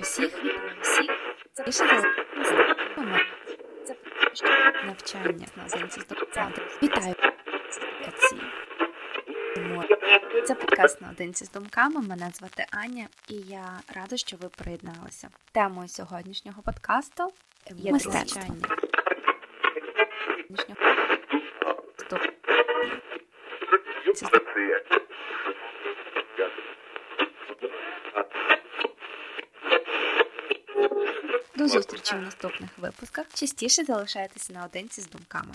[0.00, 0.44] Всіх
[0.80, 1.10] всіх
[1.52, 2.02] це пише
[3.84, 3.94] це
[4.86, 6.00] навчання на зенці
[6.82, 7.14] Вітаю
[10.46, 12.02] це подкаст наодинці з думками.
[12.02, 15.28] Мене звати Аня, і я рада, що ви приєдналися.
[15.52, 17.32] Темою сьогоднішнього подкасту
[17.76, 18.84] є навчання.
[31.56, 33.26] До зустрічі в наступних випусках.
[33.34, 35.54] Частіше залишайтеся наодинці з думками.